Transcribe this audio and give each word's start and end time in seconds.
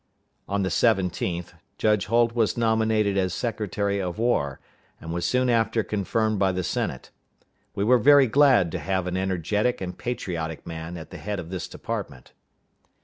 On 0.49 0.63
the 0.63 0.69
17th, 0.69 1.53
Judge 1.77 2.07
Holt 2.07 2.33
was 2.33 2.57
nominated 2.57 3.17
as 3.19 3.35
Secretary 3.35 4.01
of 4.01 4.17
War, 4.17 4.59
and 4.99 5.13
was 5.13 5.25
soon 5.25 5.47
after 5.47 5.83
confirmed 5.83 6.39
by 6.39 6.51
the 6.51 6.63
Senate. 6.63 7.11
We 7.75 7.83
were 7.83 7.99
very 7.99 8.25
glad 8.25 8.71
to 8.71 8.79
have 8.79 9.05
an 9.05 9.15
energetic 9.15 9.79
and 9.79 9.95
patriotic 9.95 10.65
man 10.65 10.97
at 10.97 11.11
the 11.11 11.17
head 11.17 11.39
of 11.39 11.51
this 11.51 11.67
department. 11.67 12.33